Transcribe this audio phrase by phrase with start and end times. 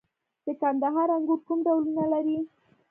[0.45, 2.39] د کندهار انګور کوم ډولونه لري؟